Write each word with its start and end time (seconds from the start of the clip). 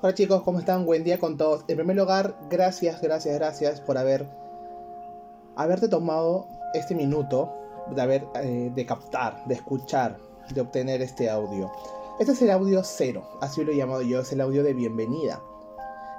Hola 0.00 0.14
chicos, 0.14 0.44
¿cómo 0.44 0.60
están? 0.60 0.86
Buen 0.86 1.02
día 1.02 1.18
con 1.18 1.36
todos. 1.36 1.64
En 1.66 1.74
primer 1.74 1.96
lugar, 1.96 2.38
gracias, 2.48 3.00
gracias, 3.00 3.34
gracias 3.34 3.80
por 3.80 3.98
haber 3.98 4.28
haberte 5.56 5.88
tomado 5.88 6.46
este 6.72 6.94
minuto 6.94 7.52
de 7.96 8.02
haber 8.02 8.24
eh, 8.36 8.70
de 8.72 8.86
captar, 8.86 9.44
de 9.46 9.54
escuchar, 9.54 10.16
de 10.54 10.60
obtener 10.60 11.02
este 11.02 11.28
audio. 11.28 11.72
Este 12.20 12.30
es 12.30 12.42
el 12.42 12.52
audio 12.52 12.84
cero, 12.84 13.28
así 13.40 13.64
lo 13.64 13.72
he 13.72 13.76
llamado 13.76 14.02
yo, 14.02 14.20
es 14.20 14.30
el 14.30 14.40
audio 14.40 14.62
de 14.62 14.72
bienvenida. 14.72 15.42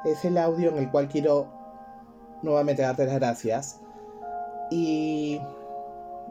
Es 0.03 0.25
el 0.25 0.37
audio 0.37 0.71
en 0.71 0.77
el 0.79 0.91
cual 0.91 1.07
quiero 1.07 1.47
nuevamente 2.41 2.81
darte 2.81 3.05
las 3.05 3.15
gracias 3.15 3.79
y 4.71 5.39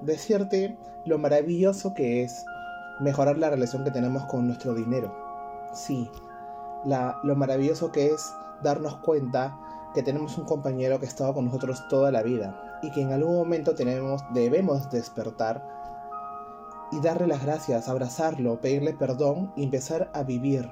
decirte 0.02 0.76
lo 1.04 1.18
maravilloso 1.18 1.94
que 1.94 2.22
es 2.22 2.44
mejorar 3.00 3.38
la 3.38 3.50
relación 3.50 3.84
que 3.84 3.90
tenemos 3.90 4.24
con 4.26 4.46
nuestro 4.46 4.74
dinero. 4.74 5.14
Sí, 5.72 6.10
lo 6.84 7.36
maravilloso 7.36 7.92
que 7.92 8.06
es 8.08 8.32
darnos 8.62 8.96
cuenta 8.98 9.58
que 9.94 10.02
tenemos 10.02 10.36
un 10.38 10.44
compañero 10.44 10.98
que 10.98 11.06
ha 11.06 11.08
estado 11.08 11.34
con 11.34 11.46
nosotros 11.46 11.86
toda 11.88 12.10
la 12.10 12.22
vida 12.22 12.80
y 12.82 12.90
que 12.90 13.02
en 13.02 13.12
algún 13.12 13.36
momento 13.36 13.74
tenemos, 13.74 14.22
debemos 14.32 14.90
despertar 14.90 15.66
y 16.92 17.00
darle 17.00 17.26
las 17.26 17.44
gracias, 17.44 17.88
abrazarlo, 17.88 18.60
pedirle 18.60 18.94
perdón 18.94 19.52
y 19.56 19.64
empezar 19.64 20.10
a 20.14 20.22
vivir 20.22 20.70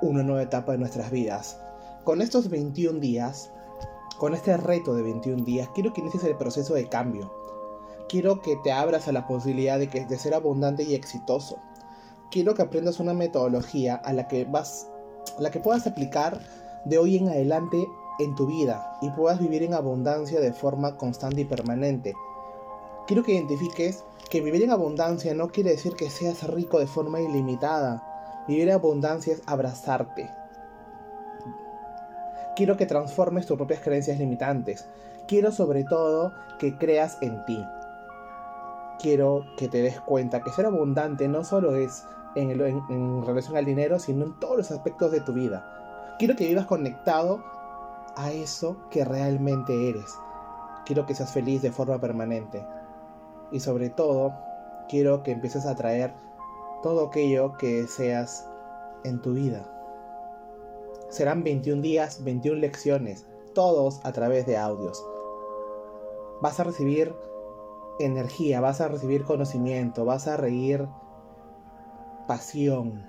una 0.00 0.22
nueva 0.22 0.42
etapa 0.42 0.72
de 0.72 0.78
nuestras 0.78 1.10
vidas. 1.10 1.60
Con 2.04 2.20
estos 2.20 2.48
21 2.48 3.00
días, 3.00 3.50
con 4.18 4.34
este 4.34 4.56
reto 4.56 4.94
de 4.94 5.02
21 5.02 5.44
días, 5.44 5.68
quiero 5.74 5.92
que 5.92 6.00
inicies 6.00 6.24
el 6.24 6.36
proceso 6.36 6.74
de 6.74 6.88
cambio. 6.88 7.32
Quiero 8.12 8.42
que 8.42 8.56
te 8.56 8.72
abras 8.72 9.08
a 9.08 9.12
la 9.12 9.26
posibilidad 9.26 9.78
de, 9.78 9.88
que, 9.88 10.04
de 10.04 10.18
ser 10.18 10.34
abundante 10.34 10.82
y 10.82 10.94
exitoso. 10.94 11.60
Quiero 12.30 12.52
que 12.54 12.60
aprendas 12.60 13.00
una 13.00 13.14
metodología 13.14 13.94
a 13.94 14.12
la 14.12 14.28
que 14.28 14.44
vas 14.44 14.86
la 15.38 15.50
que 15.50 15.60
puedas 15.60 15.86
aplicar 15.86 16.38
de 16.84 16.98
hoy 16.98 17.16
en 17.16 17.30
adelante 17.30 17.88
en 18.18 18.34
tu 18.34 18.46
vida 18.48 18.98
y 19.00 19.08
puedas 19.08 19.40
vivir 19.40 19.62
en 19.62 19.72
abundancia 19.72 20.40
de 20.40 20.52
forma 20.52 20.98
constante 20.98 21.40
y 21.40 21.44
permanente. 21.46 22.14
Quiero 23.06 23.22
que 23.22 23.32
identifiques 23.32 24.04
que 24.28 24.42
vivir 24.42 24.62
en 24.62 24.72
abundancia 24.72 25.32
no 25.32 25.48
quiere 25.48 25.70
decir 25.70 25.94
que 25.94 26.10
seas 26.10 26.46
rico 26.46 26.80
de 26.80 26.86
forma 26.86 27.18
ilimitada. 27.18 28.44
Vivir 28.46 28.68
en 28.68 28.74
abundancia 28.74 29.32
es 29.32 29.42
abrazarte. 29.46 30.28
Quiero 32.56 32.76
que 32.76 32.84
transformes 32.84 33.46
tus 33.46 33.56
propias 33.56 33.80
creencias 33.80 34.18
limitantes. 34.18 34.84
Quiero 35.26 35.50
sobre 35.50 35.84
todo 35.84 36.34
que 36.58 36.76
creas 36.76 37.16
en 37.22 37.42
ti. 37.46 37.64
Quiero 39.02 39.44
que 39.56 39.66
te 39.66 39.82
des 39.82 40.00
cuenta 40.00 40.42
que 40.42 40.52
ser 40.52 40.64
abundante 40.64 41.26
no 41.26 41.42
solo 41.42 41.74
es 41.74 42.06
en, 42.36 43.26
relación 43.26 43.56
al 43.56 43.64
dinero, 43.64 43.98
sino 43.98 44.26
en 44.26 44.38
todos 44.38 44.56
los 44.56 44.70
aspectos 44.70 45.10
de 45.10 45.20
tu 45.20 45.32
vida. 45.32 46.14
Quiero 46.20 46.36
que 46.36 46.46
vivas 46.46 46.66
conectado 46.66 47.42
a 48.14 48.30
eso 48.30 48.76
que 48.90 49.04
realmente 49.04 49.88
eres. 49.88 50.16
Quiero 50.86 51.04
que 51.04 51.16
seas 51.16 51.32
feliz 51.32 51.62
de 51.62 51.72
forma 51.72 52.00
permanente. 52.00 52.64
Y 53.50 53.58
sobre 53.58 53.90
todo, 53.90 54.32
quiero 54.88 55.24
que 55.24 55.32
empieces 55.32 55.66
a 55.66 55.74
traer 55.74 56.14
todo 56.84 57.08
aquello 57.08 57.54
que 57.54 57.82
deseas 57.82 58.48
en 59.04 59.20
tu 59.20 59.34
vida. 59.34 59.68
Serán 61.08 61.42
21 61.42 61.82
días, 61.82 62.22
21 62.22 62.60
lecciones, 62.60 63.26
todos 63.52 64.00
a 64.04 64.12
través 64.12 64.46
de 64.46 64.56
audios. 64.56 65.04
Vas 66.40 66.58
a 66.58 66.64
recibir 66.64 67.14
energía, 67.98 68.60
vas 68.60 68.80
a 68.80 68.88
recibir 68.88 69.24
conocimiento, 69.24 70.04
vas 70.04 70.26
a 70.28 70.36
reír 70.36 70.86
pasión. 72.26 73.04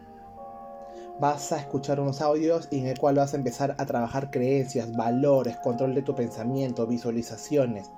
Vas 1.20 1.52
a 1.52 1.60
escuchar 1.60 2.00
unos 2.00 2.22
audios 2.22 2.68
en 2.72 2.88
el 2.88 2.98
cual 2.98 3.16
vas 3.16 3.34
a 3.34 3.38
empezar 3.38 3.76
a 3.78 3.86
trabajar 3.86 4.32
creencias, 4.32 4.96
valores, 4.96 5.58
control 5.58 5.94
de 5.94 6.02
tu 6.02 6.16
pensamiento, 6.16 6.88
visualizaciones. 6.88 7.90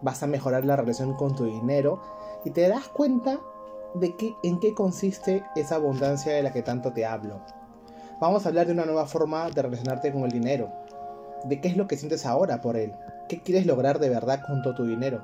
Vas 0.00 0.22
a 0.22 0.26
mejorar 0.26 0.64
la 0.64 0.76
relación 0.76 1.14
con 1.14 1.34
tu 1.34 1.44
dinero 1.44 2.00
y 2.44 2.50
te 2.50 2.68
das 2.68 2.88
cuenta 2.88 3.38
de 3.94 4.16
qué, 4.16 4.34
en 4.42 4.58
qué 4.58 4.74
consiste 4.74 5.44
esa 5.54 5.76
abundancia 5.76 6.32
de 6.32 6.42
la 6.42 6.52
que 6.52 6.62
tanto 6.62 6.92
te 6.92 7.06
hablo. 7.06 7.40
Vamos 8.20 8.44
a 8.44 8.48
hablar 8.48 8.66
de 8.66 8.72
una 8.72 8.86
nueva 8.86 9.06
forma 9.06 9.50
de 9.50 9.62
relacionarte 9.62 10.12
con 10.12 10.22
el 10.22 10.30
dinero. 10.30 10.72
De 11.44 11.60
qué 11.60 11.68
es 11.68 11.76
lo 11.76 11.86
que 11.86 11.96
sientes 11.96 12.24
ahora 12.24 12.60
por 12.60 12.76
él. 12.76 12.94
¿Qué 13.28 13.42
quieres 13.42 13.66
lograr 13.66 13.98
de 13.98 14.08
verdad 14.08 14.40
junto 14.46 14.70
a 14.70 14.74
tu 14.74 14.84
dinero? 14.84 15.22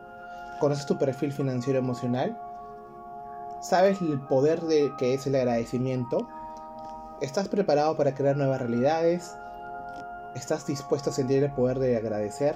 ¿Conoces 0.60 0.84
tu 0.84 0.98
perfil 0.98 1.32
financiero 1.32 1.78
emocional? 1.78 2.38
¿Sabes 3.62 4.02
el 4.02 4.20
poder 4.20 4.60
de 4.60 4.92
que 4.98 5.14
es 5.14 5.26
el 5.26 5.34
agradecimiento? 5.34 6.28
¿Estás 7.22 7.48
preparado 7.48 7.96
para 7.96 8.14
crear 8.14 8.36
nuevas 8.36 8.60
realidades? 8.60 9.34
¿Estás 10.34 10.66
dispuesto 10.66 11.08
a 11.08 11.12
sentir 11.14 11.42
el 11.42 11.50
poder 11.52 11.78
de 11.78 11.96
agradecer? 11.96 12.54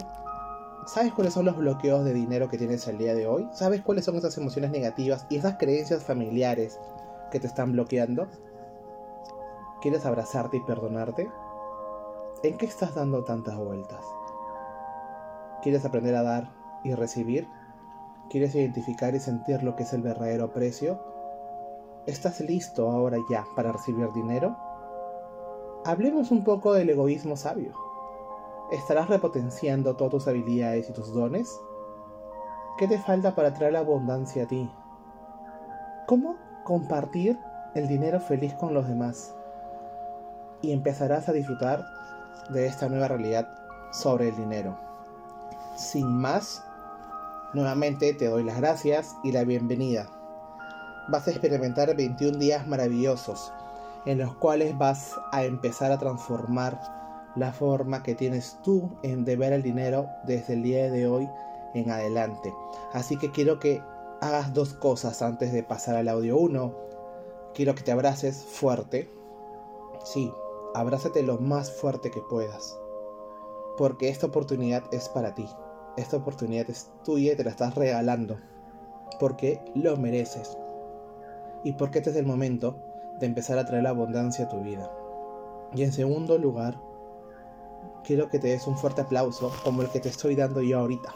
¿Sabes 0.87 1.15
cuáles 1.15 1.33
son 1.33 1.47
los 1.47 1.57
bloqueos 1.57 2.05
de 2.05 2.13
dinero 2.13 2.51
que 2.51 2.59
tienes 2.59 2.87
el 2.89 2.99
día 2.99 3.15
de 3.15 3.27
hoy? 3.27 3.49
¿Sabes 3.53 3.81
cuáles 3.81 4.05
son 4.05 4.17
esas 4.17 4.37
emociones 4.37 4.71
negativas 4.71 5.25
y 5.31 5.39
esas 5.39 5.57
creencias 5.57 6.05
familiares 6.05 6.79
que 7.31 7.41
te 7.41 7.47
están 7.47 7.73
bloqueando? 7.73 8.29
¿Quieres 9.81 10.05
abrazarte 10.05 10.59
y 10.59 10.61
perdonarte? 10.61 11.31
¿En 12.43 12.59
qué 12.59 12.67
estás 12.67 12.95
dando 12.95 13.25
tantas 13.25 13.57
vueltas? 13.57 14.05
¿Quieres 15.63 15.87
aprender 15.87 16.15
a 16.17 16.23
dar 16.23 16.53
y 16.85 16.93
recibir? 16.95 17.49
¿Quieres 18.31 18.55
identificar 18.55 19.15
y 19.15 19.21
sentir 19.21 19.63
lo 19.63 19.77
que 19.77 19.83
es 19.83 19.93
el 19.93 20.03
verdadero 20.03 20.53
precio? 20.53 20.99
¿Estás 22.07 22.41
listo 22.41 22.91
ahora 22.91 23.19
ya 23.31 23.45
para 23.55 23.73
recibir 23.73 24.13
dinero? 24.13 24.57
Hablemos 25.85 26.31
un 26.31 26.45
poco 26.45 26.73
del 26.73 26.91
egoísmo 26.91 27.37
sabio. 27.37 27.73
¿Estarás 28.73 29.09
repotenciando 29.09 29.97
todas 29.97 30.11
tus 30.11 30.29
habilidades 30.29 30.89
y 30.89 30.93
tus 30.93 31.13
dones? 31.13 31.61
¿Qué 32.79 32.89
te 32.89 32.99
falta 32.99 33.35
para 33.35 33.53
traer 33.55 33.75
la 33.75 33.81
abundancia 33.81 34.45
a 34.45 34.47
ti? 34.47 34.71
¿Cómo 36.07 36.37
compartir 36.65 37.39
el 37.75 37.87
dinero 37.87 38.21
feliz 38.21 38.55
con 38.55 38.75
los 38.75 38.89
demás? 38.89 39.35
Y 40.61 40.73
empezarás 40.73 41.29
a 41.29 41.33
disfrutar 41.33 41.85
de 42.51 42.67
esta 42.67 42.89
nueva 42.89 43.09
realidad 43.09 43.49
sobre 43.93 44.29
el 44.29 44.37
dinero. 44.37 44.77
Sin 45.77 46.07
más, 46.07 46.65
Nuevamente 47.55 48.13
te 48.15 48.27
doy 48.27 48.43
las 48.43 48.57
gracias 48.57 49.15
y 49.23 49.31
la 49.31 49.45
bienvenida. 49.45 50.11
Vas 51.09 51.29
a 51.29 51.31
experimentar 51.31 51.95
21 51.95 52.37
días 52.39 52.67
maravillosos 52.67 53.53
en 54.07 54.19
los 54.19 54.35
cuales 54.35 54.77
vas 54.77 55.15
a 55.31 55.45
empezar 55.45 55.93
a 55.93 55.99
transformar 55.99 56.81
la 57.37 57.53
forma 57.53 58.03
que 58.03 58.17
tienes 58.17 58.59
tú 58.65 58.91
en 59.05 59.25
de 59.25 59.37
ver 59.37 59.53
el 59.53 59.63
dinero 59.63 60.09
desde 60.25 60.55
el 60.55 60.65
día 60.65 60.91
de 60.91 61.07
hoy 61.07 61.29
en 61.75 61.93
adelante. 61.93 62.53
Así 62.93 63.17
que 63.17 63.31
quiero 63.31 63.61
que 63.61 63.81
hagas 64.21 64.53
dos 64.53 64.75
cosas 64.75 65.23
antes 65.23 65.53
de 65.53 65.63
pasar 65.63 65.95
al 65.95 66.09
audio 66.09 66.37
1. 66.37 66.75
Quiero 67.55 67.77
que 67.77 67.85
te 67.85 67.93
abraces 67.93 68.45
fuerte. 68.45 69.09
Sí, 70.05 70.33
abrázate 70.75 71.23
lo 71.23 71.39
más 71.39 71.71
fuerte 71.71 72.11
que 72.11 72.21
puedas. 72.21 72.77
Porque 73.79 74.09
esta 74.09 74.27
oportunidad 74.27 74.83
es 74.93 75.09
para 75.09 75.37
ti. 75.37 75.49
Esta 75.97 76.17
oportunidad 76.17 76.69
es 76.71 76.91
tuya 77.05 77.33
y 77.33 77.37
te 77.37 77.45
la 77.45 77.51
estás 77.51 77.77
regalando. 77.77 78.39
Porque 79.21 79.61
lo 79.75 79.97
mereces. 79.97 80.59
Y 81.63 81.73
porque 81.75 81.99
este 81.99 82.11
es 82.11 82.17
el 82.17 82.27
momento 82.27 82.77
de 83.21 83.27
empezar 83.27 83.59
a 83.59 83.65
traer 83.65 83.85
la 83.85 83.91
abundancia 83.91 84.47
a 84.47 84.49
tu 84.49 84.61
vida. 84.61 84.91
Y 85.73 85.85
en 85.85 85.93
segundo 85.93 86.37
lugar, 86.37 86.81
quiero 88.03 88.29
que 88.29 88.41
te 88.41 88.49
des 88.49 88.67
un 88.67 88.77
fuerte 88.77 89.03
aplauso 89.03 89.53
como 89.63 89.83
el 89.83 89.89
que 89.89 90.01
te 90.01 90.09
estoy 90.09 90.35
dando 90.35 90.63
yo 90.63 90.81
ahorita. 90.81 91.15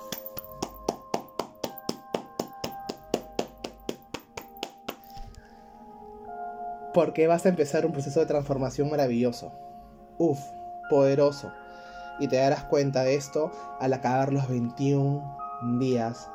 Porque 6.94 7.26
vas 7.26 7.47
a 7.47 7.49
empezar 7.49 7.85
un 7.85 7.93
proceso 7.93 8.20
de 8.20 8.26
transformación 8.26 8.91
maravilloso. 8.91 9.52
Uf, 10.19 10.38
poderoso 10.88 11.52
y 12.19 12.29
te 12.29 12.37
darás 12.37 12.65
cuenta 12.65 13.03
de 13.03 13.15
esto 13.15 13.50
al 13.81 13.93
acabar 13.93 14.32
los 14.32 14.49
21 14.49 15.79
días 15.79 16.31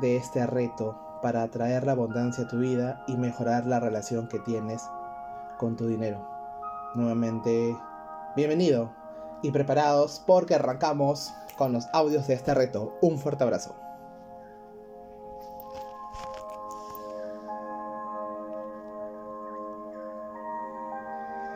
de 0.00 0.16
este 0.16 0.46
reto 0.46 0.98
para 1.22 1.42
atraer 1.42 1.84
la 1.84 1.92
abundancia 1.92 2.44
a 2.44 2.48
tu 2.48 2.58
vida 2.58 3.04
y 3.06 3.16
mejorar 3.16 3.66
la 3.66 3.80
relación 3.80 4.28
que 4.28 4.38
tienes 4.40 4.82
con 5.58 5.76
tu 5.76 5.86
dinero. 5.86 6.26
Nuevamente, 6.94 7.76
bienvenido 8.36 8.90
y 9.42 9.50
preparados 9.50 10.22
porque 10.26 10.54
arrancamos 10.54 11.32
con 11.56 11.72
los 11.72 11.86
audios 11.92 12.26
de 12.26 12.34
este 12.34 12.54
reto. 12.54 12.98
Un 13.00 13.18
fuerte 13.18 13.44
abrazo. 13.44 13.74